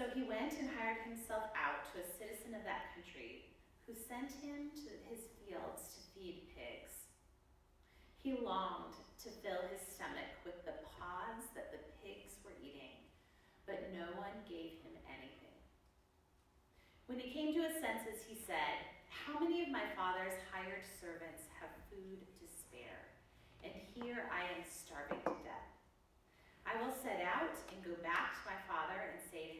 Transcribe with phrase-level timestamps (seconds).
[0.00, 3.52] So he went and hired himself out to a citizen of that country,
[3.84, 7.04] who sent him to his fields to feed pigs.
[8.16, 13.12] He longed to fill his stomach with the pods that the pigs were eating,
[13.68, 15.60] but no one gave him anything.
[17.04, 18.80] When he came to his senses, he said,
[19.12, 23.04] How many of my father's hired servants have food to spare?
[23.60, 25.70] And here I am starving to death.
[26.64, 29.59] I will set out and go back to my father and say to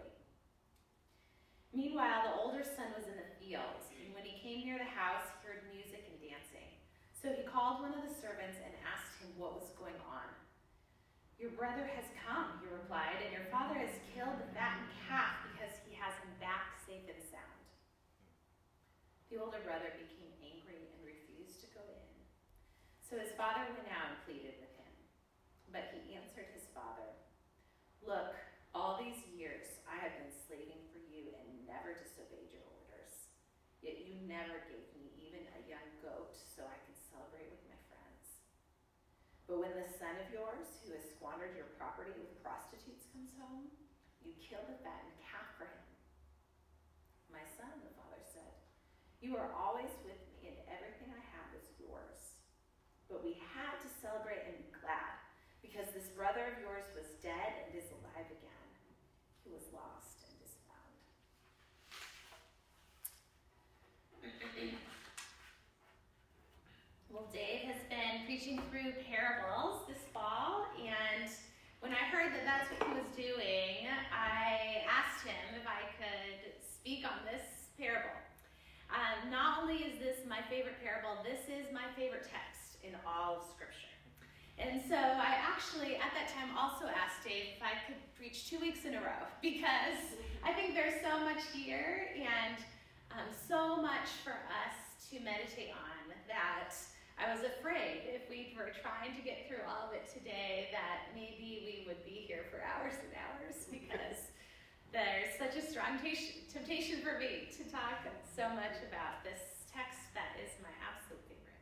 [1.71, 5.23] Meanwhile, the older son was in the fields, and when he came near the house,
[5.31, 6.67] he heard music and dancing.
[7.15, 10.27] So he called one of the servants and asked him what was going on.
[11.39, 15.73] Your brother has come, he replied, and your father has killed the fattened calf because
[15.87, 17.61] he has him back safe and sound.
[19.31, 22.11] The older brother became angry and refused to go in.
[22.99, 24.93] So his father went out and pleaded with him.
[25.71, 27.15] But he answered his father,
[28.03, 28.35] Look,
[28.75, 33.31] all these years I have been slaving for you and never disobeyed your orders.
[33.81, 37.81] Yet you never gave me even a young goat so I could celebrate with my
[37.89, 38.25] friends.
[39.49, 43.73] But when the son of yours, who has squandered your property with prostitutes, comes home,
[44.21, 45.85] you kill the fattened calf for him.
[47.33, 48.53] My son, the father said,
[49.21, 52.41] you are always with me, and everything I have is yours.
[53.05, 55.21] But we had to celebrate and be glad
[55.61, 58.69] because this brother of yours was dead and is alive again.
[59.45, 60.97] He was lost and is found.
[67.13, 71.29] well, Dave has been preaching through parables this fall, and
[71.77, 76.49] when I heard that that's what he was doing, I asked him if I could
[76.57, 78.17] speak on this parable.
[78.89, 83.37] Um, not only is this my favorite parable, this is my favorite text in all
[83.37, 83.93] of Scripture.
[84.57, 88.57] And so I actually, at that time, also asked Dave if I could preach two
[88.57, 92.57] weeks in a row because I think there's so much here and
[93.13, 94.73] um, so much for us
[95.13, 96.73] to meditate on that
[97.21, 101.13] I was afraid if we were trying to get through all of it today that
[101.13, 104.33] maybe we would be here for hours and hours because
[104.89, 110.33] there's such a strong temptation for me to talk so much about this text that
[110.41, 111.61] is my absolute favorite.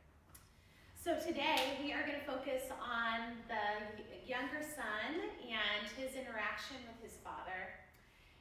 [0.95, 7.03] So today we are going to focus on the younger son and his interaction with
[7.03, 7.58] his father.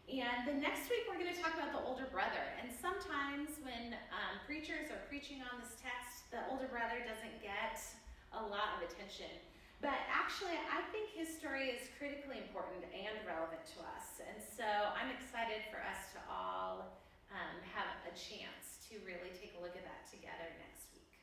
[0.09, 2.41] And the next week we're going to talk about the older brother.
[2.57, 7.77] And sometimes when um, preachers are preaching on this text, the older brother doesn't get
[8.33, 9.29] a lot of attention.
[9.85, 14.17] But actually, I think his story is critically important and relevant to us.
[14.25, 14.65] And so
[14.97, 19.77] I'm excited for us to all um, have a chance to really take a look
[19.77, 21.21] at that together next week.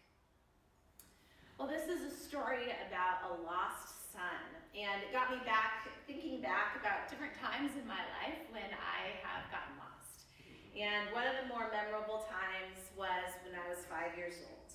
[1.58, 6.40] Well, this is a story about a lost son, and it got me back thinking
[6.40, 10.32] back about different times in my life when I have gotten lost.
[10.72, 14.72] And one of the more memorable times was when I was five years old.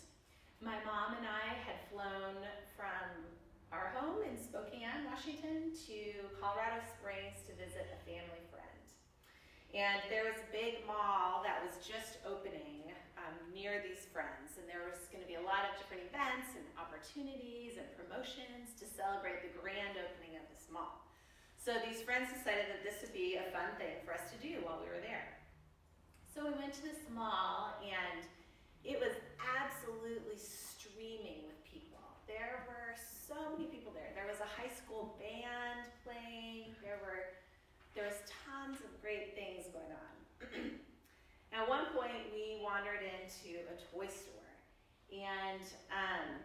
[0.60, 2.36] My mom and I had flown
[2.76, 3.08] from
[3.72, 5.98] our home in Spokane, Washington, to
[6.36, 8.84] Colorado Springs to visit a family friend.
[9.70, 14.66] And there was a big mall that was just opening um, near these friends, and
[14.66, 18.82] there was going to be a lot of different events and opportunities and promotions to
[18.82, 21.06] celebrate the grand opening of this mall.
[21.54, 24.58] So these friends decided that this would be a fun thing for us to do
[24.66, 25.38] while we were there.
[26.26, 28.26] So we went to this mall, and
[28.82, 29.12] It was
[29.44, 32.00] absolutely streaming with people.
[32.24, 34.08] There were so many people there.
[34.16, 36.72] There was a high school band playing.
[36.80, 37.36] There were
[37.92, 40.16] there was tons of great things going on.
[41.52, 44.48] At one point, we wandered into a toy store,
[45.12, 45.60] and
[45.92, 46.40] um,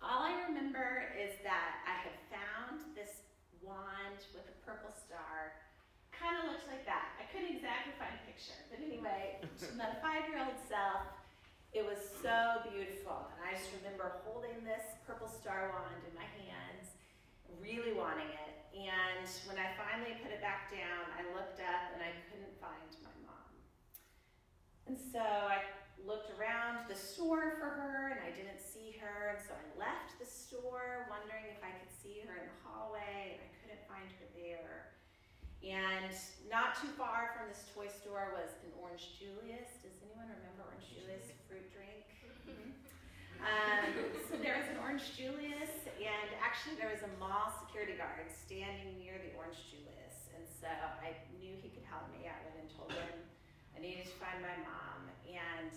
[0.00, 3.20] all I remember is that I had found this
[3.60, 5.60] wand with a purple star.
[6.08, 7.16] Kind of looked like that.
[7.20, 11.08] I couldn't exactly find a picture, but anyway, to my five-year-old self,
[11.72, 13.28] it was so beautiful.
[13.36, 16.96] And I just remember holding this purple star wand in my hands,
[17.60, 18.52] really wanting it.
[18.72, 22.88] And when I finally put it back down, I looked up and I couldn't find
[23.04, 23.52] my mom.
[24.88, 25.60] And so I
[26.06, 29.36] looked around the store for her and I didn't see her.
[29.36, 33.36] And so I left the store wondering if I could see her in the hallway
[33.36, 34.94] and I couldn't find her there.
[35.60, 36.16] And
[36.48, 39.84] not too far from this toy store was an Orange Julius.
[39.84, 42.08] Does anyone remember Orange Julius fruit drink?
[43.40, 43.88] Um,
[44.28, 49.00] so there was an Orange Julius, and actually there was a mall security guard standing
[49.00, 50.28] near the Orange Julius.
[50.36, 50.68] And so
[51.00, 52.28] I knew he could help me.
[52.28, 53.16] I went and told him
[53.72, 55.08] I needed to find my mom.
[55.24, 55.72] And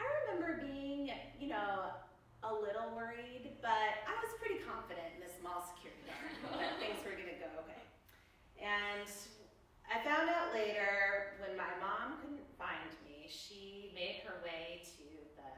[0.00, 1.92] I remember being, you know,
[2.40, 6.96] a little worried, but I was pretty confident in this mall security guard that things
[7.04, 7.84] were going to go okay.
[8.56, 9.08] And
[9.92, 15.04] I found out later when my mom couldn't find me, she made her way to
[15.36, 15.52] the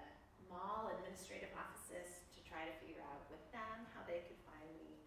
[0.50, 4.98] mall administrative offices to try to figure out with them how they could find me.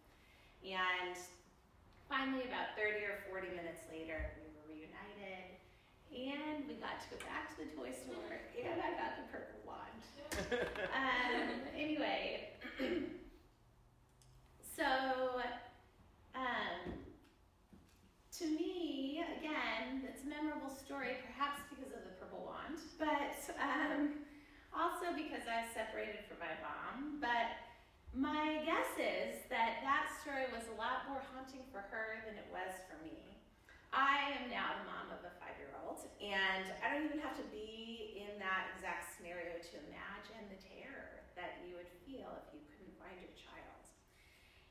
[0.72, 1.20] And
[2.08, 4.32] finally, about 30 or 40 minutes later,
[6.26, 9.62] and we got to go back to the toy store and I got the purple
[9.62, 10.02] wand.
[10.98, 12.50] um, anyway,
[14.76, 14.86] so
[16.34, 17.06] um,
[18.40, 24.26] to me, again, it's a memorable story, perhaps because of the purple wand, but um,
[24.76, 27.24] also because I was separated from my mom.
[27.24, 27.56] But
[28.12, 32.48] my guess is that that story was a lot more haunting for her than it
[32.52, 33.40] was for me.
[33.96, 37.40] I am now the mom of a five year old, and I don't even have
[37.40, 42.52] to be in that exact scenario to imagine the terror that you would feel if
[42.52, 43.84] you couldn't find your child.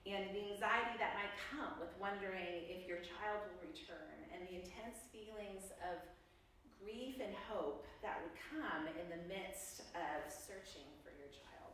[0.05, 4.61] And the anxiety that might come with wondering if your child will return, and the
[4.61, 6.05] intense feelings of
[6.77, 11.73] grief and hope that would come in the midst of searching for your child.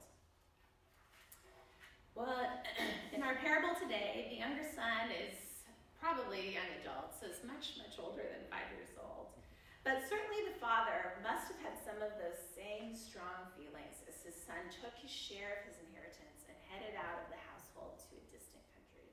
[2.15, 2.39] Well,
[3.15, 5.67] in our parable today, the younger son is
[5.99, 9.35] probably a young adult, so is much, much older than five years old.
[9.83, 14.37] But certainly the father must have had some of those same strong feelings as his
[14.37, 18.25] son took his share of his inheritance and headed out of the household to a
[18.29, 19.09] distant country.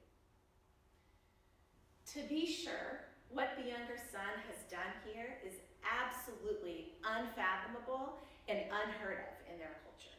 [2.15, 9.27] To be sure, what the younger son has done here is absolutely unfathomable and unheard
[9.27, 10.15] of in their culture.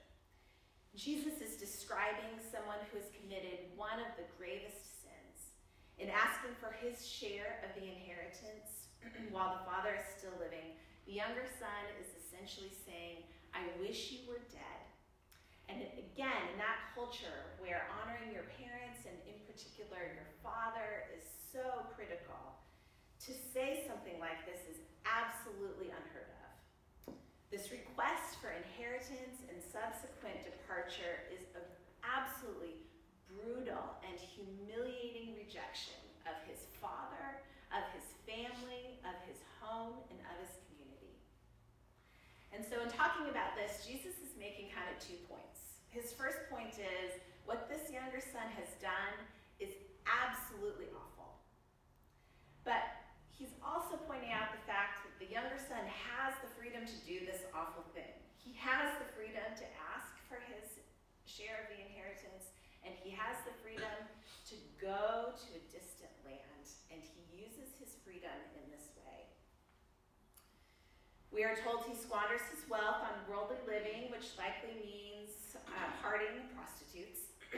[0.92, 5.56] Jesus is describing someone who has committed one of the gravest sins
[5.96, 8.92] in asking for his share of the inheritance
[9.32, 10.76] while the father is still living.
[11.08, 13.24] The younger son is essentially saying,
[13.56, 14.84] I wish you were dead.
[15.72, 21.37] And again, in that culture where honoring your parents and in particular your father is
[21.52, 22.60] so critical,
[23.24, 24.78] to say something like this is
[25.08, 27.16] absolutely unheard of.
[27.48, 31.64] This request for inheritance and subsequent departure is an
[32.04, 32.84] absolutely
[33.24, 35.96] brutal and humiliating rejection
[36.28, 37.40] of his father,
[37.72, 41.16] of his family, of his home, and of his community.
[42.52, 45.80] And so, in talking about this, Jesus is making kind of two points.
[45.88, 47.16] His first point is
[47.48, 49.16] what this younger son has done
[49.56, 49.72] is
[50.04, 51.40] absolutely awful.
[52.68, 52.84] But
[53.32, 57.24] he's also pointing out the fact that the younger son has the freedom to do
[57.24, 58.12] this awful thing.
[58.36, 60.84] He has the freedom to ask for his
[61.24, 62.52] share of the inheritance,
[62.84, 63.96] and he has the freedom
[64.44, 69.24] to go to a distant land, and he uses his freedom in this way.
[71.32, 75.88] We are told he squanders his wealth on worldly living, which likely means uh,
[76.52, 77.32] prostitutes.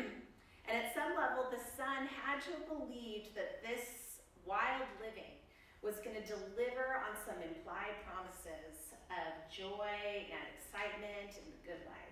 [0.71, 5.43] and at some level, the son had to have believed that this wild living
[5.83, 11.83] was going to deliver on some implied promises of joy and excitement and the good
[11.87, 12.11] life.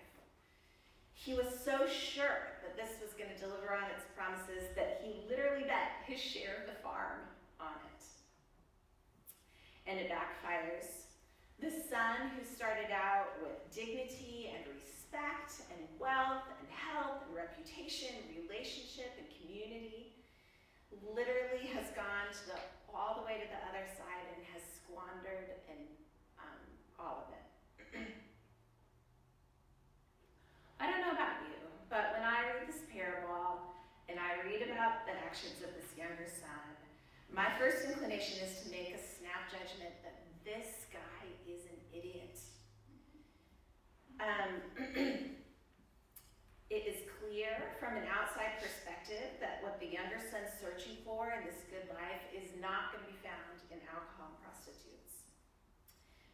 [1.15, 5.27] He was so sure that this was going to deliver on its promises that he
[5.27, 7.27] literally bet his share of the farm
[7.59, 8.03] on it.
[9.83, 11.11] And it backfires.
[11.59, 18.15] The son who started out with dignity and respect and wealth and health and reputation,
[18.31, 20.15] relationship and community,
[21.11, 22.59] literally has gone to the
[22.95, 25.83] all the way to the other side and has squandered and
[26.99, 27.43] all of it.
[30.79, 33.59] I don't know about you, but when I read this parable
[34.07, 36.69] and I read about the actions of this younger son,
[37.31, 42.35] my first inclination is to make a snap judgment that this guy is an idiot.
[44.19, 44.59] Um,
[46.73, 51.45] it is clear from an outside perspective that what the younger son's searching for in
[51.45, 53.38] this good life is not going to be found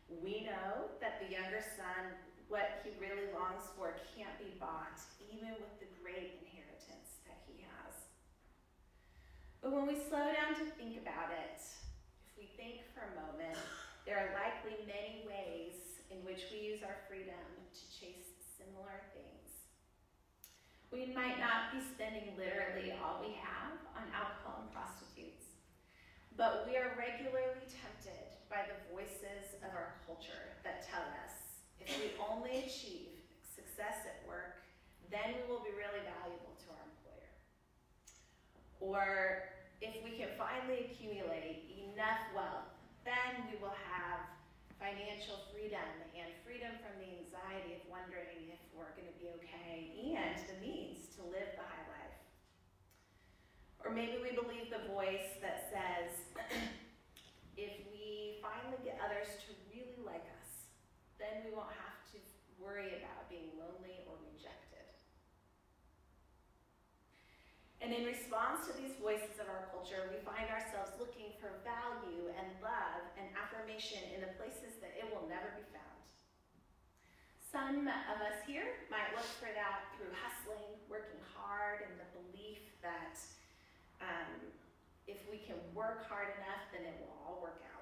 [0.10, 2.14] we know that the younger son,
[2.46, 5.02] what he really longs for, can't be bought,
[5.34, 8.06] even with the great inheritance that he has.
[9.66, 13.58] But when we slow down to think about it, if we think for a moment,
[14.06, 17.42] there are likely many ways in which we use our freedom
[17.74, 19.66] to chase similar things.
[20.94, 25.50] We might not be spending literally all we have on alcohol and prostitutes,
[26.38, 31.36] but we are regularly tempted by the voices of our culture that tell us
[31.82, 34.64] if we only achieve success at work,
[35.12, 37.32] then we will be really valuable to our employer.
[38.82, 39.06] Or
[39.82, 42.74] if we can finally accumulate enough wealth,
[43.06, 44.26] then we will have
[44.82, 45.88] financial freedom
[46.18, 50.58] and freedom from the anxiety of wondering if we're going to be okay and the
[50.60, 52.18] means to live the high life.
[53.86, 56.12] Or maybe we believe the voice that says,
[57.56, 60.46] if we finally get others to really like us,
[61.36, 62.18] then we won't have to
[62.56, 64.88] worry about being lonely or rejected.
[67.84, 72.32] And in response to these voices of our culture, we find ourselves looking for value
[72.32, 76.00] and love and affirmation in the places that it will never be found.
[77.52, 82.64] Some of us here might look for that through hustling, working hard, and the belief
[82.80, 83.20] that
[84.00, 84.56] um,
[85.04, 87.75] if we can work hard enough, then it will all work out.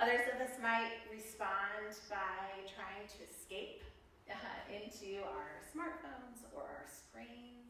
[0.00, 3.82] Others of us might respond by trying to escape
[4.26, 4.34] uh,
[4.68, 7.64] into our smartphones or our screens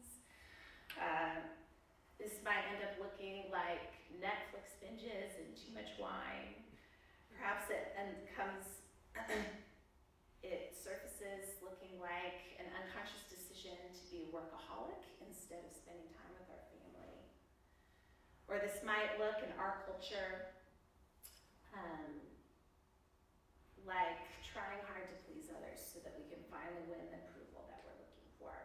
[0.95, 1.43] uh,
[2.15, 6.55] this might end up looking like Netflix binges and too much wine.
[7.27, 8.87] Perhaps it and comes,
[10.43, 16.31] it surfaces looking like an unconscious decision to be a workaholic instead of spending time
[16.39, 17.19] with our family.
[18.47, 20.54] Or this might look in our culture
[21.75, 22.23] um,
[23.83, 27.83] like trying hard to please others so that we can finally win the approval that
[27.83, 28.55] we're looking for.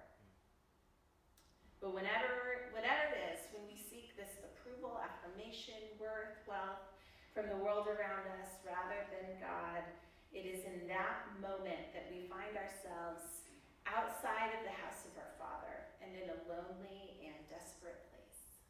[1.83, 6.87] But whenever, whatever it is, when we seek this approval, affirmation, worth, wealth
[7.35, 9.83] from the world around us rather than God,
[10.31, 13.51] it is in that moment that we find ourselves
[13.83, 18.61] outside of the house of our Father and in a lonely and desperate place.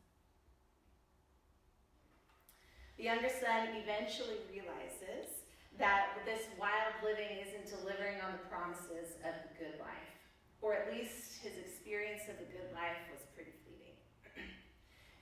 [3.01, 5.41] The younger son eventually realizes
[5.81, 10.13] that this wild living isn't delivering on the promises of the good life
[10.61, 13.97] or at least his experience of the good life was pretty fleeting.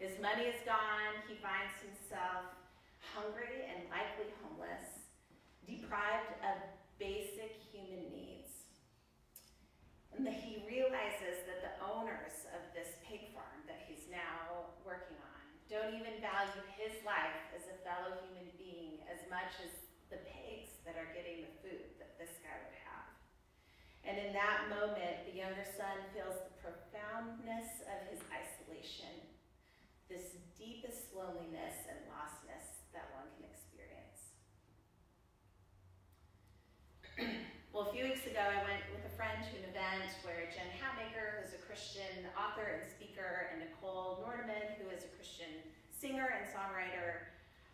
[0.02, 2.50] his money is gone, he finds himself
[3.14, 5.06] hungry and likely homeless,
[5.62, 6.58] deprived of
[6.98, 8.66] basic human needs.
[10.18, 14.47] And he realizes that the owners of this pig farm that he's now
[15.68, 19.68] don't even value his life as a fellow human being as much as
[20.08, 23.12] the pigs that are getting the food that this guy would have.
[24.08, 29.12] And in that moment, the younger son feels the profoundness of his isolation,
[30.08, 34.32] this deepest loneliness and lostness that one can experience.
[37.76, 40.72] well, a few weeks ago, I went with a friend to an event where Jen
[40.80, 43.77] Hatmaker, who's a Christian author and speaker, and Nichole
[44.38, 45.50] Who is a Christian
[45.90, 47.26] singer and songwriter,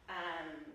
[0.09, 0.73] um,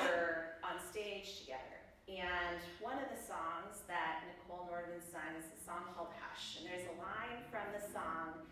[0.00, 1.84] were on stage together.
[2.08, 6.56] And one of the songs that Nichole Nordeman sung is a song called Hush.
[6.56, 8.48] And there's a line from the song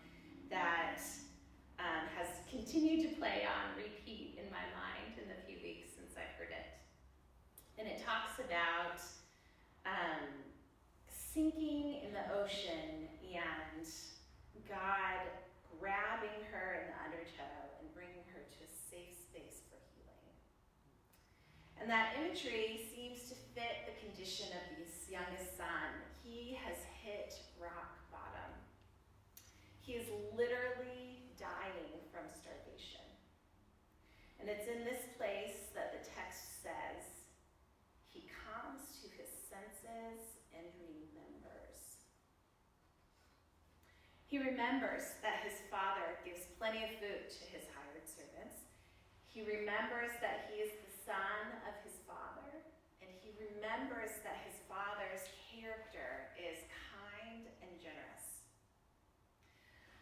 [0.53, 1.01] that
[1.81, 6.13] um, has continued to play on repeat in my mind in the few weeks since
[6.13, 6.77] I've heard it.
[7.81, 9.01] And it talks about
[9.89, 10.29] um,
[11.09, 13.89] sinking in the ocean and
[14.69, 15.25] God
[15.79, 20.33] grabbing her in the undertow and bringing her to a safe space for healing.
[21.77, 26.01] And that imagery seems to fit the condition of this youngest son.
[26.25, 28.51] He has hit rock bottom.
[29.79, 33.05] He is literally dying from starvation.
[34.41, 37.25] And it's in this place that the text says
[38.09, 42.01] he comes to his senses and remembers.
[44.27, 48.67] He remembers that his father gives plenty of food to his hired servants.
[49.31, 52.51] He remembers that he is the son of his father,
[52.99, 56.59] and he remembers that his father's character is
[56.91, 58.43] kind and generous.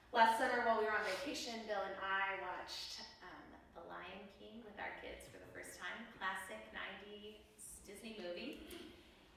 [0.10, 3.46] Last summer, while we were on vacation, Bill and I watched um,
[3.78, 6.02] The Lion King with our kids for the first time.
[6.18, 7.46] Classic 90s
[7.86, 8.66] Disney movie.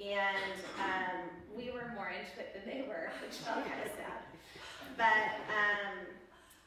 [0.00, 4.25] And um, we were more into it than they were, which felt kind of sad.
[4.98, 6.10] But um,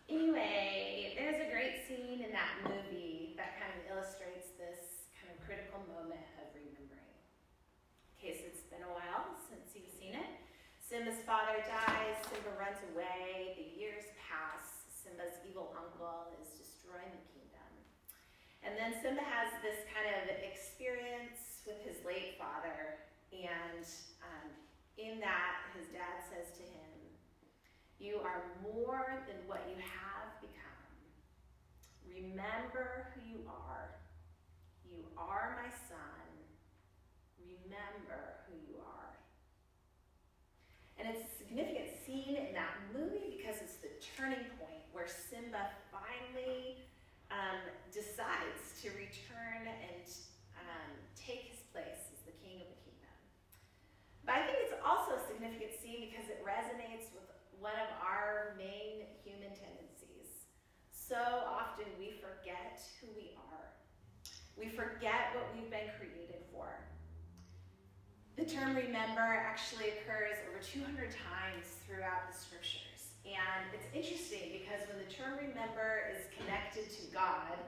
[0.08, 5.38] anyway, there's a great scene in that movie that kind of illustrates this kind of
[5.44, 7.12] critical moment of remembering.
[7.12, 10.32] In case it's been a while since you've seen it.
[10.80, 17.26] Simba's father dies, Simba runs away, the years pass, Simba's evil uncle is destroying the
[17.36, 17.72] kingdom.
[18.64, 23.04] And then Simba has this kind of experience with his late father,
[23.36, 23.84] and
[24.24, 24.48] um,
[24.96, 26.91] in that, his dad says to him,
[28.02, 30.90] You are more than what you have become.
[32.10, 33.94] Remember who you are.
[34.90, 36.26] You are my son.
[37.38, 39.14] Remember who you are.
[40.98, 45.70] And it's a significant scene in that movie because it's the turning point where Simba
[45.94, 46.82] finally
[47.30, 47.62] um,
[47.94, 50.10] decides to return and
[50.58, 53.14] um, take his place as the king of the kingdom.
[54.26, 57.30] But I think it's also a significant scene because it resonates with
[57.62, 60.50] one of our main human tendencies.
[60.90, 63.70] So often we forget who we are.
[64.58, 66.74] We forget what we've been created for.
[68.34, 73.14] The term remember actually occurs over 200 times throughout the scriptures.
[73.30, 77.62] And it's interesting because when the term remember is connected to God,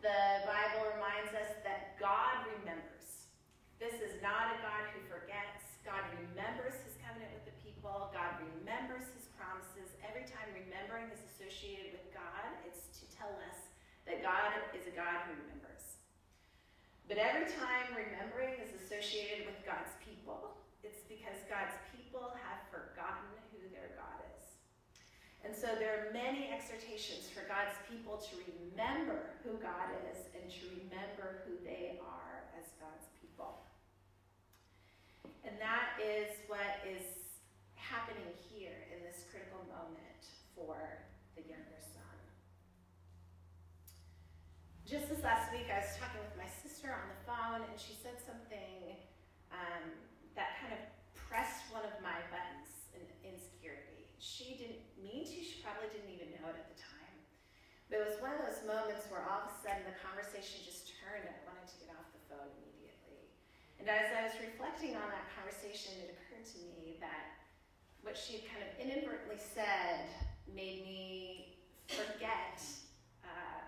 [0.00, 3.28] the Bible reminds us that God remembers.
[3.76, 5.76] This is not a God who forgets.
[5.84, 6.91] God remembers his
[7.82, 8.14] people.
[8.14, 9.90] God remembers his promises.
[10.06, 13.58] Every time remembering is associated with God, it's to tell us
[14.06, 15.98] that God is a God who remembers.
[17.10, 23.34] But every time remembering is associated with God's people, it's because God's people have forgotten
[23.50, 24.46] who their God is.
[25.42, 30.46] And so there are many exhortations for God's people to remember who God is and
[30.46, 33.66] to remember who they are as God's people.
[35.42, 37.21] And that is what is
[37.92, 40.24] happening here in this critical moment
[40.56, 41.04] for
[41.36, 42.16] the younger son.
[44.88, 47.92] Just this last week, I was talking with my sister on the phone, and she
[47.92, 48.96] said something
[49.52, 49.92] um,
[50.32, 50.80] that kind of
[51.12, 54.08] pressed one of my buttons in insecurity.
[54.16, 57.16] She didn't mean to, she probably didn't even know it at the time.
[57.92, 60.96] But it was one of those moments where all of a sudden the conversation just
[60.96, 63.28] turned, and I wanted to get off the phone immediately.
[63.76, 67.41] And as I was reflecting on that conversation, it occurred to me that
[68.02, 70.10] what she kind of inadvertently said
[70.50, 72.58] made me forget
[73.22, 73.62] uh,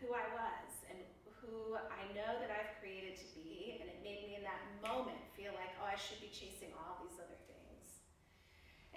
[0.00, 0.98] who I was and
[1.38, 5.20] who I know that I've created to be, and it made me in that moment
[5.36, 8.04] feel like, oh, I should be chasing all these other things.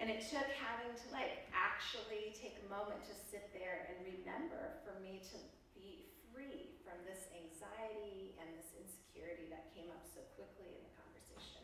[0.00, 4.80] And it took having to like actually take a moment to sit there and remember
[4.88, 5.36] for me to
[5.76, 10.94] be free from this anxiety and this insecurity that came up so quickly in the
[10.96, 11.62] conversation.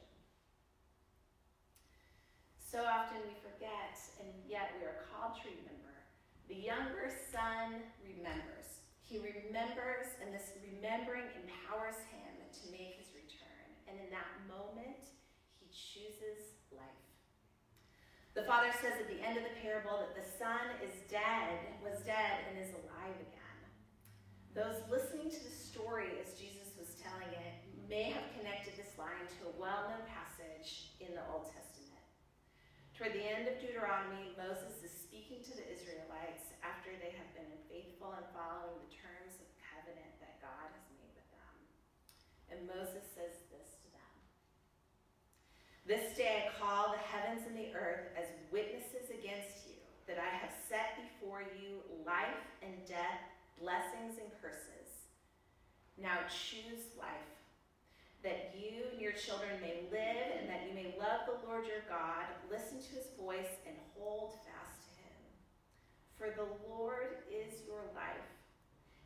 [2.68, 6.04] So often we forget, and yet we are called to remember.
[6.52, 8.84] The younger son remembers.
[9.00, 13.64] He remembers, and this remembering empowers him to make his return.
[13.88, 15.00] And in that moment,
[15.56, 17.08] he chooses life.
[18.36, 22.04] The father says at the end of the parable that the son is dead, was
[22.04, 23.60] dead, and is alive again.
[24.52, 29.24] Those listening to the story as Jesus was telling it may have connected this line
[29.40, 31.77] to a well known passage in the Old Testament.
[32.98, 37.46] Toward the end of Deuteronomy, Moses is speaking to the Israelites after they have been
[37.70, 41.54] faithful and following the terms of covenant that God has made with them.
[42.50, 44.14] And Moses says this to them
[45.86, 49.78] This day I call the heavens and the earth as witnesses against you
[50.10, 53.22] that I have set before you life and death,
[53.62, 55.06] blessings and curses.
[55.94, 57.30] Now choose life,
[58.22, 61.86] that you and your children may live, and that you may love the Lord your
[61.86, 65.22] God, listen to his voice, and hold fast to him.
[66.18, 68.26] For the Lord is your life,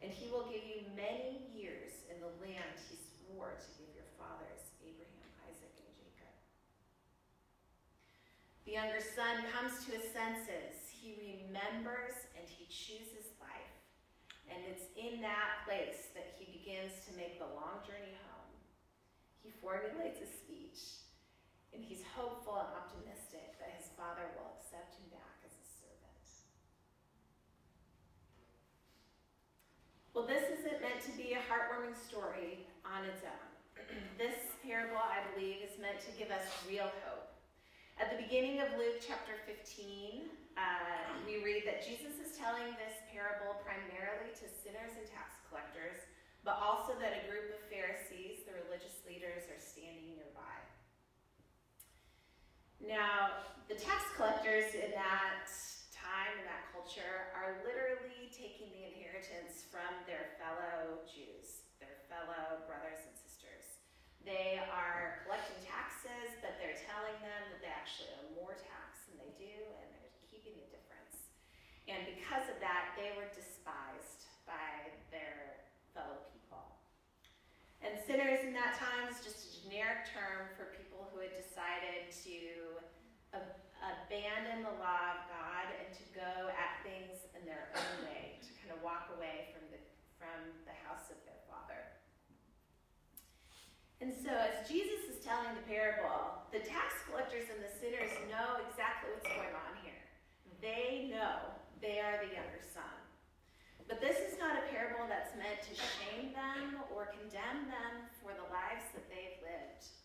[0.01, 4.09] and he will give you many years in the land he swore to give your
[4.17, 6.33] fathers, Abraham, Isaac, and Jacob.
[8.65, 10.89] The younger son comes to his senses.
[10.89, 13.77] He remembers and he chooses life.
[14.49, 18.32] And it's in that place that he begins to make the long journey home.
[19.43, 21.03] He formulates a speech,
[21.75, 26.23] and he's hopeful and optimistic that his father will accept him back as a servant.
[30.15, 33.51] Well, this isn't meant to be a heartwarming story on its own.
[34.23, 37.33] this parable, I believe, is meant to give us real hope.
[38.01, 40.27] At the beginning of Luke chapter 15,
[40.57, 46.01] uh, we read that Jesus is telling this parable primarily to sinners and tax collectors,
[46.45, 50.57] but also that a group of Pharisees, the religious leaders, are standing nearby.
[52.83, 55.47] Now, the tax collectors in that
[55.95, 62.67] time, in that culture, are literally taking the inheritance from their fellow Jews, their fellow
[62.67, 63.79] brothers and sisters.
[64.27, 69.23] They are collecting taxes, but they're telling them that they actually owe more tax than
[69.23, 71.31] they do, and they're keeping the difference.
[71.87, 76.83] And because of that, they were despised by their fellow people.
[77.79, 80.82] And sinners in that time is just a generic term for people
[81.23, 82.39] had decided to
[83.33, 88.43] ab- abandon the law of God and to go at things in their own way,
[88.43, 89.81] to kind of walk away from the
[90.19, 91.83] from the house of their father.
[93.99, 98.63] And so, as Jesus is telling the parable, the tax collectors and the sinners know
[98.67, 100.03] exactly what's going on here.
[100.63, 102.99] They know they are the younger son.
[103.91, 108.31] But this is not a parable that's meant to shame them or condemn them for
[108.31, 110.02] the lives that they've lived.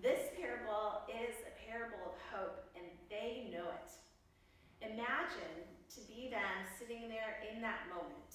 [0.00, 3.90] This parable is a parable of hope, and they know it.
[4.80, 8.32] Imagine to be them sitting there in that moment,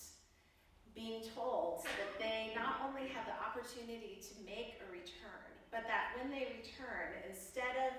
[0.94, 6.16] being told that they not only have the opportunity to make a return, but that
[6.16, 7.94] when they return, instead of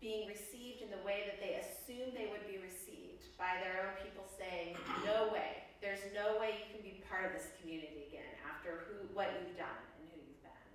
[0.00, 3.94] being received in the way that they assume they would be received by their own
[3.98, 8.30] people saying, No way, there's no way you can be part of this community again
[8.46, 10.70] after who, what you've done and who you've been.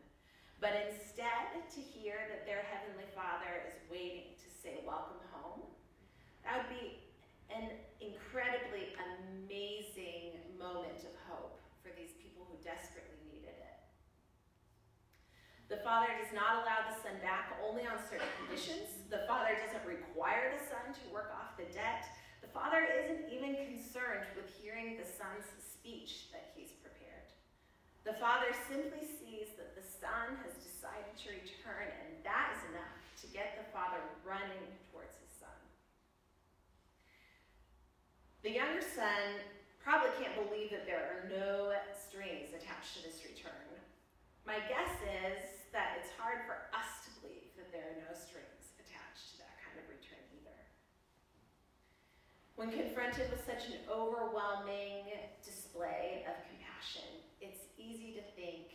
[0.63, 5.67] But instead, to hear that their Heavenly Father is waiting to say, Welcome home,
[6.47, 7.03] that would be
[7.51, 13.75] an incredibly amazing moment of hope for these people who desperately needed it.
[15.67, 19.03] The Father does not allow the Son back only on certain conditions.
[19.11, 22.07] The Father doesn't require the Son to work off the debt.
[22.39, 26.52] The Father isn't even concerned with hearing the Son's speech that.
[28.03, 32.99] The Father simply sees that the Son has decided to return, and that is enough
[33.23, 35.55] to get the Father running towards His Son.
[38.43, 39.39] The younger son
[39.79, 43.71] probably can't believe that there are no strings attached to this return.
[44.43, 48.75] My guess is that it's hard for us to believe that there are no strings
[48.83, 50.59] attached to that kind of return either.
[52.59, 55.07] When confronted with such an overwhelming
[55.39, 58.71] display of compassion, it's easy to think,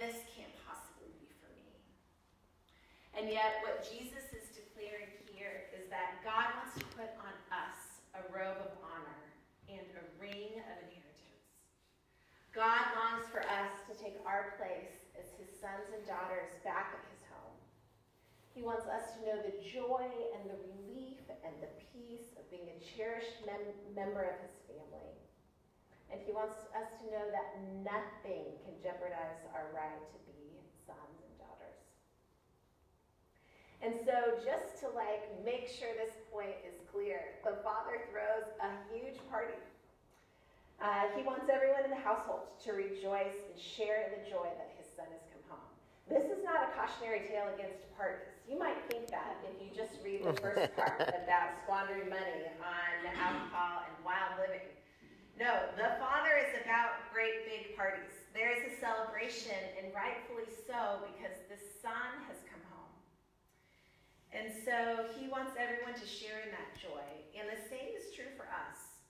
[0.00, 1.72] this can't possibly be for me.
[3.20, 8.00] And yet, what Jesus is declaring here is that God wants to put on us
[8.16, 9.28] a robe of honor
[9.68, 11.44] and a ring of inheritance.
[12.56, 17.04] God longs for us to take our place as his sons and daughters back at
[17.12, 17.60] his home.
[18.56, 20.08] He wants us to know the joy
[20.40, 25.12] and the relief and the peace of being a cherished mem- member of his family.
[26.08, 30.56] And he wants us to know that nothing can jeopardize our right to be
[30.88, 31.84] sons and daughters.
[33.80, 38.68] And so, just to like make sure this point is clear, the father throws a
[38.92, 39.56] huge party.
[40.80, 44.72] Uh, he wants everyone in the household to rejoice and share in the joy that
[44.76, 45.68] his son has come home.
[46.08, 48.32] This is not a cautionary tale against parties.
[48.48, 52.96] You might think that if you just read the first part about squandering money on
[53.16, 54.64] alcohol and wild living.
[55.40, 58.12] No, the Father is about great big parties.
[58.36, 62.49] There is a celebration, and rightfully so, because the Son has come home.
[64.32, 67.02] And so he wants everyone to share in that joy.
[67.34, 69.00] And the same is true for us.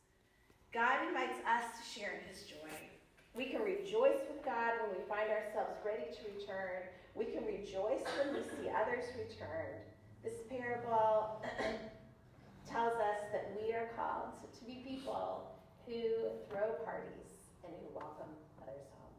[0.72, 2.72] God invites us to share in his joy.
[3.34, 6.88] We can rejoice with God when we find ourselves ready to return.
[7.14, 9.82] We can rejoice when we see others return.
[10.24, 11.42] This parable
[12.70, 15.50] tells us that we are called to be people
[15.86, 18.30] who throw parties and who welcome
[18.62, 19.14] others home.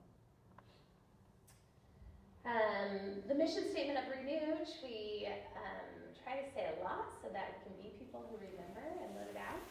[2.47, 5.90] Um, the mission statement of Renew, which we um,
[6.31, 9.27] try to say a lot so that we can be people who remember and live
[9.27, 9.67] it out,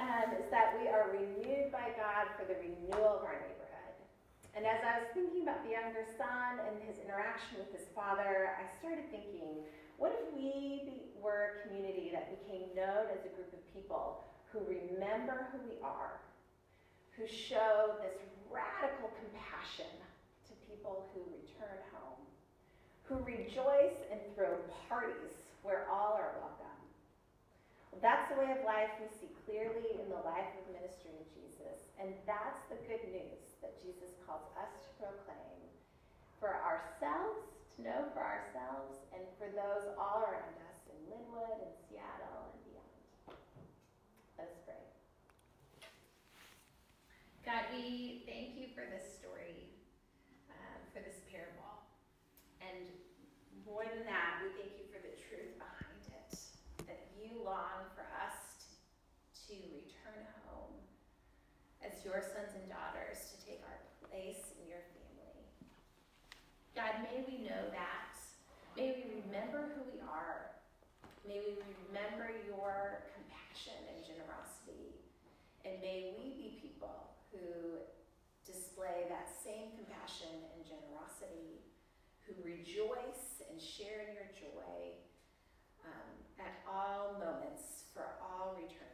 [0.00, 3.92] um, is that we are renewed by God for the renewal of our neighborhood.
[4.56, 8.56] And as I was thinking about the younger son and his interaction with his father,
[8.56, 9.60] I started thinking,
[10.00, 14.64] what if we were a community that became known as a group of people who
[14.64, 16.16] remember who we are,
[17.12, 18.16] who show this
[18.48, 19.92] radical compassion
[20.48, 22.24] to people who return home,
[23.04, 24.56] who rejoice and throw
[24.88, 26.78] parties where all are welcome.
[28.04, 31.88] That's the way of life we see clearly in the life of ministry of Jesus.
[31.96, 35.64] And that's the good news that Jesus calls us to proclaim
[36.36, 41.72] for ourselves, to know for ourselves, and for those all around us in Lynnwood and
[41.88, 43.00] Seattle and beyond.
[44.36, 44.84] Let us pray.
[47.48, 49.72] God, we thank you for this story,
[50.52, 51.88] um, for this parable.
[52.60, 52.84] And
[53.64, 56.36] more than that, we thank you for the truth behind it,
[56.84, 58.64] that you long for us
[59.46, 60.80] to return home
[61.84, 65.44] as your sons and daughters to take our place in your family.
[66.72, 68.16] God, may we know that.
[68.72, 70.56] May we remember who we are.
[71.28, 74.96] May we remember your compassion and generosity.
[75.68, 77.84] And may we be people who
[78.48, 81.60] display that same compassion and generosity,
[82.24, 84.96] who rejoice and share in your joy
[85.84, 88.93] um, at all moments, for all returns.